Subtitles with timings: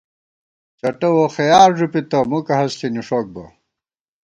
[0.79, 3.45] چٹہ ووخَیار ݫُپِتہ، مُکہ ہست ݪی نِݭوک بہ